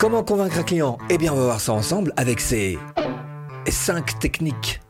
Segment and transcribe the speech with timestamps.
[0.00, 0.96] Comment convaincre un client?
[1.10, 2.78] Eh bien, on va voir ça ensemble avec ces
[3.68, 4.80] 5 techniques.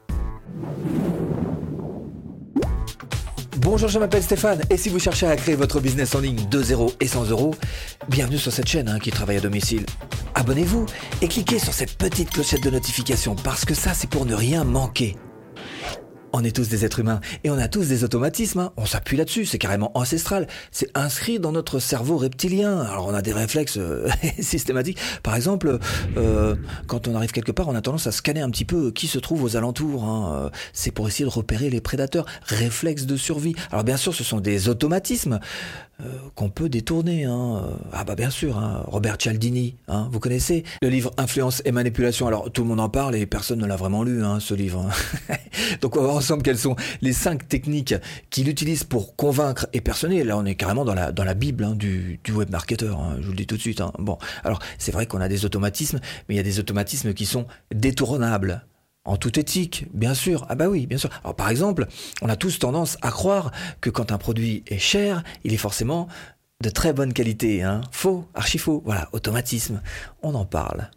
[3.57, 6.62] Bonjour, je m'appelle Stéphane et si vous cherchez à créer votre business en ligne de
[6.62, 7.57] 0 et 100 euros,
[8.09, 9.84] bienvenue sur cette chaîne hein, qui travaille à domicile.
[10.36, 10.86] Abonnez-vous
[11.22, 14.62] et cliquez sur cette petite clochette de notification parce que ça c'est pour ne rien
[14.62, 15.16] manquer.
[16.32, 18.60] On est tous des êtres humains et on a tous des automatismes.
[18.60, 18.72] Hein.
[18.76, 20.46] On s'appuie là-dessus, c'est carrément ancestral.
[20.70, 22.80] C'est inscrit dans notre cerveau reptilien.
[22.80, 24.08] Alors on a des réflexes euh,
[24.40, 24.98] systématiques.
[25.22, 25.78] Par exemple,
[26.16, 26.56] euh,
[26.86, 29.19] quand on arrive quelque part, on a tendance à scanner un petit peu qui se
[29.19, 30.05] trouve aux alentours.
[30.05, 30.50] Hein.
[30.72, 32.27] C'est pour essayer de repérer les prédateurs.
[32.44, 33.55] Réflexe de survie.
[33.70, 35.41] Alors bien sûr, ce sont des automatismes.
[36.04, 37.24] Euh, qu'on peut détourner.
[37.24, 37.62] Hein.
[37.92, 38.84] Ah bah bien sûr, hein.
[38.86, 40.08] Robert Cialdini, hein.
[40.10, 42.27] vous connaissez le livre Influence et manipulation.
[42.27, 44.88] Alors tout le monde en parle et personne ne l'a vraiment lu, ce livre.
[45.80, 47.94] Donc on va voir ensemble quelles sont les cinq techniques
[48.30, 50.24] qu'il utilise pour convaincre et personner.
[50.24, 53.60] Là on est carrément dans la, bible du, du je vous le dis tout de
[53.60, 53.82] suite.
[53.98, 57.27] Bon, alors c'est vrai qu'on a des automatismes, mais il y a des automatismes qui
[57.27, 58.62] sont détournables.
[59.04, 60.44] En toute éthique, bien sûr.
[60.48, 61.11] Ah bah oui, bien sûr.
[61.25, 61.86] Alors par exemple,
[62.20, 66.06] on a tous tendance à croire que quand un produit est cher, il est forcément
[66.62, 67.62] de très bonne qualité.
[67.62, 67.80] Hein.
[67.92, 68.83] Faux, archi faux.
[68.84, 69.80] Voilà, automatisme.
[70.22, 70.91] On en parle.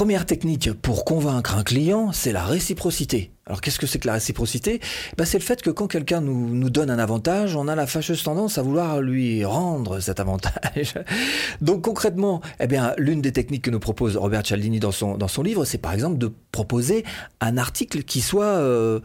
[0.00, 3.32] Première technique pour convaincre un client, c'est la réciprocité.
[3.44, 4.80] Alors qu'est-ce que c'est que la réciprocité?
[5.18, 7.86] Bah, C'est le fait que quand quelqu'un nous, nous donne un avantage, on a la
[7.86, 10.94] fâcheuse tendance à vouloir lui rendre cet avantage.
[11.60, 15.28] Donc concrètement, eh bien, l'une des techniques que nous propose Robert Cialdini dans son, dans
[15.28, 17.04] son livre, c'est par exemple de proposer
[17.42, 19.00] un article qui soit euh,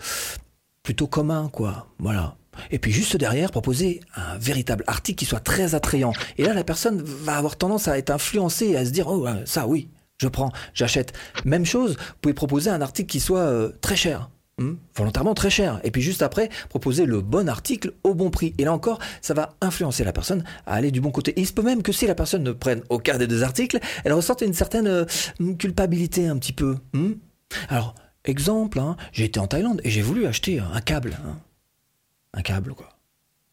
[0.81, 1.89] plutôt commun, quoi.
[1.99, 2.37] Voilà.
[2.71, 6.13] Et puis juste derrière, proposer un véritable article qui soit très attrayant.
[6.37, 9.27] Et là, la personne va avoir tendance à être influencée et à se dire, oh,
[9.43, 9.89] ça oui,
[10.25, 11.13] je prends, j'achète.
[11.45, 14.29] Même chose, vous pouvez proposer un article qui soit euh, très cher.
[14.57, 15.79] Hmm, volontairement très cher.
[15.83, 18.55] Et puis juste après, proposer le bon article au bon prix.
[18.57, 21.31] Et là encore, ça va influencer la personne à aller du bon côté.
[21.31, 23.79] Et il se peut même que si la personne ne prenne aucun des deux articles,
[24.03, 25.05] elle ressente une certaine euh,
[25.59, 26.77] culpabilité un petit peu.
[26.93, 27.13] Hmm.
[27.69, 31.17] Alors, exemple, hein, j'ai été en Thaïlande et j'ai voulu acheter un câble.
[31.23, 31.37] Hein.
[32.33, 32.89] Un câble, quoi.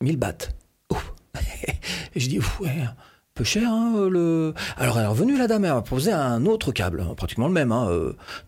[0.01, 0.49] 1000 bahts.
[0.91, 1.13] Ouf.
[2.15, 2.87] et je dis, ouais,
[3.35, 4.55] peu cher, hein, euh, le.
[4.77, 7.55] Alors elle est revenue la dame, elle m'a posé un autre câble, hein, pratiquement le
[7.55, 7.89] même, hein,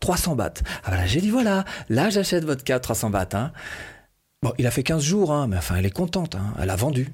[0.01, 0.63] 300 euh, bahts.
[0.85, 3.29] Ah voilà, j'ai dit voilà, là j'achète votre câble 300 bahts.
[3.33, 3.53] Hein.
[4.43, 6.77] Bon, il a fait 15 jours, hein, mais enfin elle est contente, hein, elle a
[6.77, 7.11] vendu.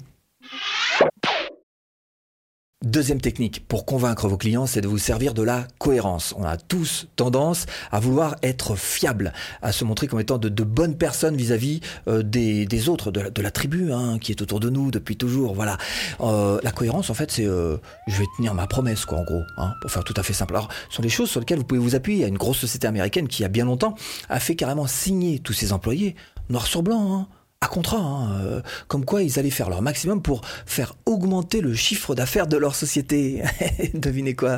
[2.83, 6.33] Deuxième technique pour convaincre vos clients, c'est de vous servir de la cohérence.
[6.35, 10.97] On a tous tendance à vouloir être fiable, à se montrer comme étant de, bonnes
[10.97, 15.15] personnes vis-à-vis euh, des, autres, de la, tribu hein, qui est autour de nous depuis
[15.15, 15.53] toujours.
[15.53, 15.77] Voilà.
[16.21, 17.77] Euh, la cohérence, en fait, c'est euh,
[18.07, 20.55] je vais tenir ma promesse, quoi, en gros, hein, pour faire tout à fait simple.
[20.55, 22.17] Alors, ce sont des choses sur lesquelles vous pouvez vous appuyer.
[22.17, 23.93] Il y a une grosse société américaine qui, a bien longtemps,
[24.27, 26.15] a fait carrément signer tous ses employés
[26.49, 27.13] noir sur blanc.
[27.13, 27.27] Hein
[27.61, 31.75] à contrat, hein, euh, comme quoi ils allaient faire leur maximum pour faire augmenter le
[31.75, 33.43] chiffre d'affaires de leur société.
[33.93, 34.57] Devinez quoi?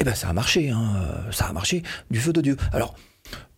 [0.00, 2.56] Eh ben ça a marché, hein, euh, ça a marché du feu de Dieu.
[2.72, 2.94] Alors,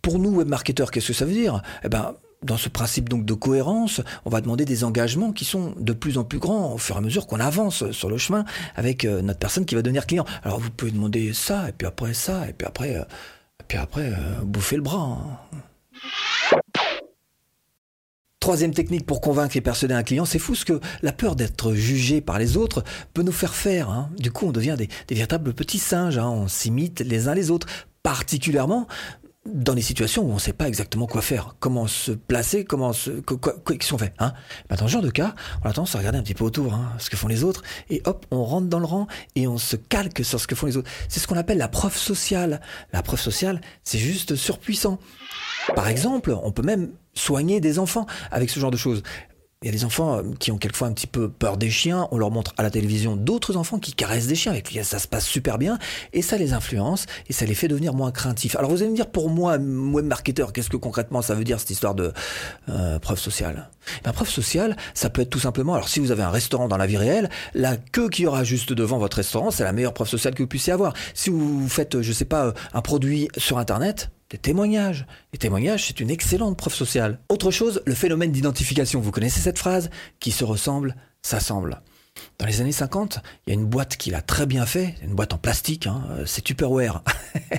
[0.01, 1.61] pour nous webmarketeurs, qu'est-ce que ça veut dire?
[1.83, 5.75] Eh ben dans ce principe donc de cohérence, on va demander des engagements qui sont
[5.77, 8.45] de plus en plus grands au fur et à mesure qu'on avance sur le chemin
[8.75, 10.25] avec euh, notre personne qui va devenir client.
[10.43, 13.05] Alors vous pouvez demander ça et puis après ça et puis après
[13.67, 14.13] puis après
[14.43, 15.19] bouffer le bras.
[15.53, 15.57] Hein.
[18.39, 21.73] Troisième technique pour convaincre et persuader un client, c'est fou ce que la peur d'être
[21.73, 23.89] jugé par les autres peut nous faire faire.
[23.89, 24.09] Hein.
[24.17, 26.29] Du coup, on devient des, véritables petits singes, hein.
[26.29, 27.67] on s'imite les uns les autres,
[28.01, 28.87] particulièrement
[29.45, 32.93] dans des situations où on ne sait pas exactement quoi faire, comment se placer, comment
[32.93, 34.13] se, qu'est-ce qu'on fait.
[34.19, 34.33] Hein
[34.69, 35.33] ben, dans ce genre de cas,
[35.63, 37.63] on a tendance à regarder un petit peu autour, hein, ce que font les autres,
[37.89, 40.65] et hop, on rentre dans le rang et on se calque sur ce que font
[40.65, 40.89] les autres.
[41.07, 42.61] C'est ce qu'on appelle la preuve sociale.
[42.93, 44.99] La preuve sociale, c'est juste surpuissant.
[45.75, 49.03] Par exemple, on peut même soigner des enfants avec ce genre de choses.
[49.61, 52.07] Il y a des enfants euh, qui ont quelquefois un petit peu peur des chiens.
[52.11, 54.99] On leur montre à la télévision d'autres enfants qui caressent des chiens avec lesquels ça
[54.99, 55.77] se passe super bien
[56.13, 58.55] et ça les influence et ça les fait devenir moins craintifs.
[58.55, 61.59] Alors vous allez me dire pour moi, web marketeur, qu'est-ce que concrètement ça veut dire
[61.59, 62.13] cette histoire de
[62.69, 63.69] euh, preuve sociale?
[64.05, 65.73] La preuve sociale, ça peut être tout simplement.
[65.73, 68.71] Alors si vous avez un restaurant dans la vie réelle, la queue qui aura juste
[68.71, 70.93] devant votre restaurant, c'est la meilleure preuve sociale que vous puissiez avoir.
[71.13, 75.05] Si vous faites, je sais pas, un produit sur Internet, des témoignages.
[75.33, 77.19] Les témoignages, c'est une excellente preuve sociale.
[77.29, 79.01] Autre chose, le phénomène d'identification.
[79.01, 79.89] Vous connaissez cette phrase
[80.19, 81.81] Qui se ressemble, s'assemble.
[82.37, 85.13] Dans les années 50, il y a une boîte qui l'a très bien fait, une
[85.13, 87.03] boîte en plastique, hein, euh, c'est Tupperware.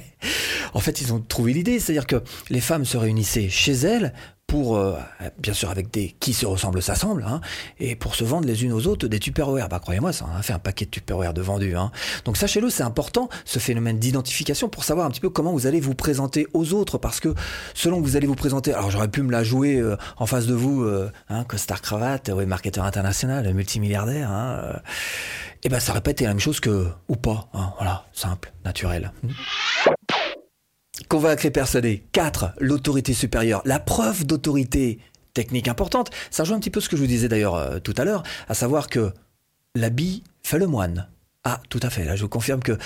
[0.75, 4.13] en fait, ils ont trouvé l'idée, c'est-à-dire que les femmes se réunissaient chez elles
[4.51, 4.99] pour, euh,
[5.39, 7.41] bien sûr avec des qui se ressemblent s'assemblent, hein,
[7.79, 9.69] et pour se vendre les unes aux autres des Tupperware.
[9.69, 11.77] Bah croyez-moi, ça a fait un paquet de Tupperware de vendus.
[11.77, 11.93] Hein.
[12.25, 15.79] Donc sachez-le, c'est important ce phénomène d'identification pour savoir un petit peu comment vous allez
[15.79, 17.33] vous présenter aux autres, parce que
[17.75, 20.47] selon que vous allez vous présenter, alors j'aurais pu me la jouer euh, en face
[20.47, 24.33] de vous, euh, hein, costard cravate, ouais, marketeur international, multimilliardaire.
[24.33, 24.81] Hein,
[25.63, 27.49] eh ben ça répète la même chose que ou pas.
[27.55, 29.13] Hein, voilà, simple, naturel.
[31.09, 32.05] Convaincre et persuader.
[32.13, 32.55] 4.
[32.61, 33.63] L'autorité supérieure.
[33.65, 34.99] La preuve d'autorité
[35.35, 36.11] technique importante.
[36.31, 38.23] Ça rejoint un petit peu ce que je vous disais d'ailleurs euh, tout à l'heure,
[38.49, 39.13] à savoir que
[39.75, 41.09] l'habit fait le moine.
[41.45, 42.05] Ah, tout à fait.
[42.05, 42.77] Là, je vous confirme que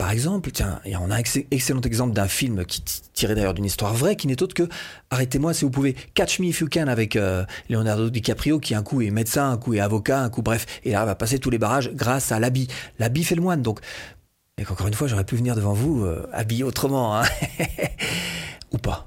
[0.00, 3.92] par exemple, tiens, on a un excellent exemple d'un film qui tiré d'ailleurs d'une histoire
[3.92, 4.66] vraie, qui n'est autre que
[5.10, 8.82] Arrêtez-moi si vous pouvez, Catch Me If You Can avec euh, Leonardo DiCaprio, qui un
[8.82, 11.50] coup est médecin, un coup est avocat, un coup bref, et là va passer tous
[11.50, 12.66] les barrages grâce à l'habit.
[12.98, 13.80] L'habit fait le moine, donc.
[14.60, 17.24] Et qu'encore une fois, j'aurais pu venir devant vous euh, habillé autrement, hein.
[18.70, 19.04] ou pas.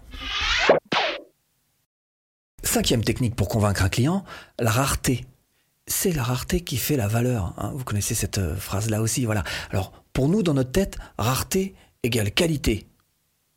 [2.64, 4.26] Cinquième technique pour convaincre un client,
[4.60, 5.26] la rareté
[5.88, 7.54] c'est la rareté qui fait la valeur.
[7.58, 7.72] Hein.
[7.76, 9.44] Vous connaissez cette euh, phrase-là aussi, voilà.
[9.72, 12.88] Alors, pour nous, dans notre tête, rareté égale qualité.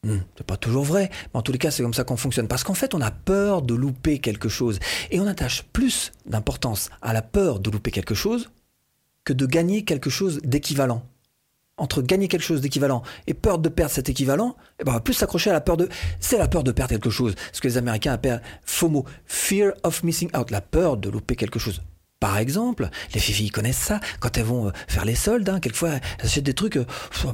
[0.05, 2.49] Hmm, c'est pas toujours vrai, mais en tous les cas, c'est comme ça qu'on fonctionne.
[2.49, 4.79] Parce qu'en fait, on a peur de louper quelque chose.
[5.11, 8.51] Et on attache plus d'importance à la peur de louper quelque chose
[9.25, 11.03] que de gagner quelque chose d'équivalent.
[11.79, 15.01] Entre gagner quelque chose d'équivalent et peur de perdre cet équivalent, eh ben on va
[15.01, 15.89] plus s'accrocher à la peur de...
[16.21, 17.35] C'est la peur de perdre quelque chose.
[17.53, 21.59] Ce que les Américains appellent FOMO, Fear of Missing Out, la peur de louper quelque
[21.59, 21.83] chose.
[22.19, 25.47] Par exemple, les filles connaissent ça quand elles vont euh, faire les soldes.
[25.51, 26.87] Hein, quelquefois, elles achètent des trucs, euh,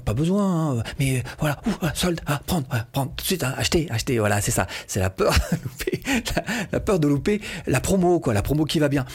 [0.04, 1.60] pas besoin, hein, mais voilà,
[1.94, 4.18] solde, ah, prendre, prendre tout de suite, hein, acheter, acheter.
[4.18, 4.66] Voilà, c'est ça.
[4.88, 6.02] C'est la peur, de louper,
[6.72, 9.06] la, peur de louper la promo, quoi, la promo qui va bien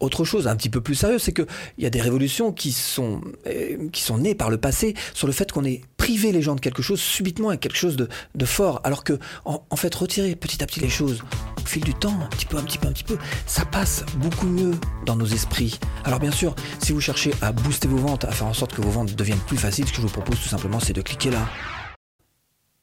[0.00, 1.46] autre chose un petit peu plus sérieux, c'est qu'il
[1.78, 5.32] y a des révolutions qui sont, euh, qui sont nées par le passé sur le
[5.32, 8.44] fait qu'on ait privé les gens de quelque chose subitement avec quelque chose de, de
[8.46, 11.22] fort, alors que en, fait retirer petit à petit les choses
[11.62, 14.04] au fil du temps, un petit peu, un petit peu, un petit peu, ça passe
[14.16, 14.72] beaucoup mieux
[15.06, 15.78] dans nos esprits.
[16.04, 18.80] Alors bien sûr, si vous cherchez à booster vos ventes, à faire en sorte que
[18.80, 21.30] vos ventes deviennent plus faciles, ce que je vous propose tout simplement, c'est de cliquer
[21.30, 21.46] là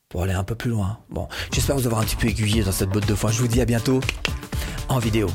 [0.10, 1.00] pour aller un peu plus loin.
[1.10, 3.32] Bon, j'espère vous avoir un petit peu aiguillé dans cette botte de foin.
[3.32, 4.00] Je vous dis à bientôt
[4.88, 5.28] en vidéo.